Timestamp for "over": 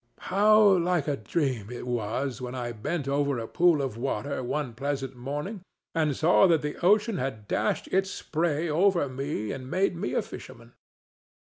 3.07-3.37, 8.67-9.07